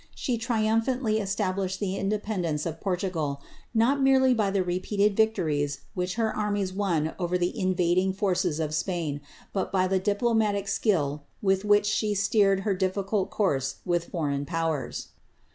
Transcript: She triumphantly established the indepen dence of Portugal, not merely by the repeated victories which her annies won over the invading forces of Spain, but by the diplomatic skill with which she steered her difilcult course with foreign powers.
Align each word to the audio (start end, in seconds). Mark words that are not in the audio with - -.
She 0.15 0.35
triumphantly 0.39 1.19
established 1.19 1.79
the 1.79 1.93
indepen 1.95 2.41
dence 2.41 2.65
of 2.65 2.81
Portugal, 2.81 3.39
not 3.71 4.01
merely 4.01 4.33
by 4.33 4.49
the 4.49 4.63
repeated 4.63 5.15
victories 5.15 5.81
which 5.93 6.15
her 6.15 6.35
annies 6.35 6.73
won 6.73 7.13
over 7.19 7.37
the 7.37 7.55
invading 7.55 8.13
forces 8.13 8.59
of 8.59 8.73
Spain, 8.73 9.21
but 9.53 9.71
by 9.71 9.87
the 9.87 9.99
diplomatic 9.99 10.67
skill 10.67 11.25
with 11.43 11.63
which 11.65 11.85
she 11.85 12.15
steered 12.15 12.61
her 12.61 12.75
difilcult 12.75 13.29
course 13.29 13.75
with 13.85 14.05
foreign 14.09 14.43
powers. 14.47 15.09